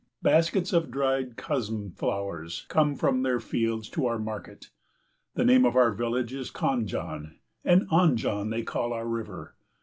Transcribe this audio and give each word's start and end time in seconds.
Baskets 0.23 0.73
of 0.73 0.89
dried 0.89 1.35
kusm 1.37 1.91
flowers 1.95 2.65
come 2.69 2.95
from 2.95 3.21
their 3.21 3.39
fields 3.39 3.87
to 3.89 4.07
our 4.07 4.17
market. 4.17 4.71
The 5.35 5.45
name 5.45 5.63
of 5.63 5.75
our 5.75 5.91
village 5.91 6.33
is 6.33 6.49
Khanjan, 6.49 7.35
and 7.63 7.83
Anjan 7.91 8.49
they 8.49 8.63
call 8.63 8.93
our 8.93 9.05
river. 9.07 9.53